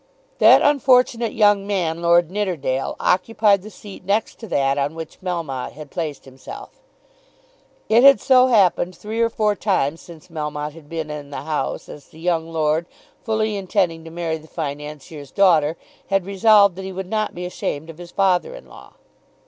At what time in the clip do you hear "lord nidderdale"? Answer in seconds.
2.01-2.95